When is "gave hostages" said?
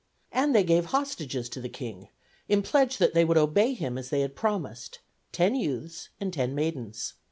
0.63-1.47